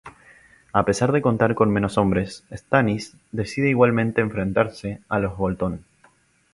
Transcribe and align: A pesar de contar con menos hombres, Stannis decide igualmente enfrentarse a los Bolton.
A 0.73 0.83
pesar 0.83 1.11
de 1.11 1.21
contar 1.21 1.53
con 1.53 1.69
menos 1.69 1.99
hombres, 1.99 2.43
Stannis 2.51 3.13
decide 3.31 3.69
igualmente 3.69 4.21
enfrentarse 4.21 4.99
a 5.07 5.19
los 5.19 5.37
Bolton. 5.37 5.85